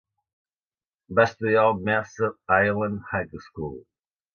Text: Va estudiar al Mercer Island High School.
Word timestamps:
Va 1.19 1.27
estudiar 1.29 1.67
al 1.67 1.77
Mercer 1.91 2.33
Island 2.73 3.15
High 3.15 3.41
School. 3.49 3.81